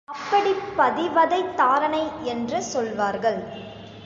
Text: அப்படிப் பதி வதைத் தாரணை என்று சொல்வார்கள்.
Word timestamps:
அப்படிப் 0.05 0.63
பதி 0.75 1.07
வதைத் 1.07 1.53
தாரணை 1.55 2.11
என்று 2.23 2.63
சொல்வார்கள். 2.63 3.39